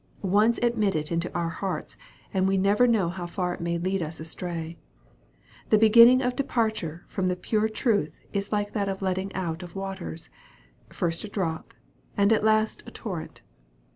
[0.23, 1.95] Once admit it into our hearts,
[2.33, 4.75] and we never know how far it may lead us astray.
[5.69, 10.31] The beginning of departure from the pure truth is like the letting out of waters
[10.89, 11.75] first a drop,
[12.17, 13.43] and at last a torrent.